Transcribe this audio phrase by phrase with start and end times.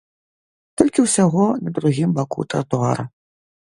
[0.83, 3.03] Толькі ўсяго на другім баку тратуара.